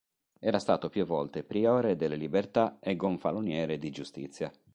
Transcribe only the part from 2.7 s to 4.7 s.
e gonfaloniere di Giustizia.